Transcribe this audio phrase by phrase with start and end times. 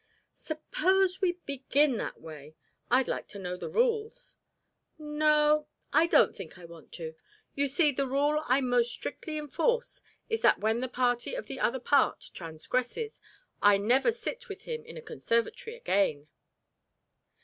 [0.33, 2.55] "Suppose we begin that way.
[2.89, 4.35] I'd like to know the rules."
[4.99, 7.13] "N o, I don't think I want to.
[7.53, 11.59] You see, the rule I most strictly enforce is that when the party of the
[11.59, 13.21] other part transgresses,
[13.61, 16.27] I never sit with him in a conservatory again."